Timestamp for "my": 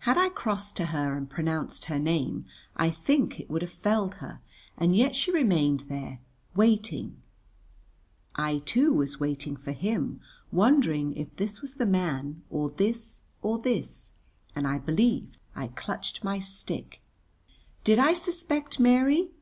16.24-16.38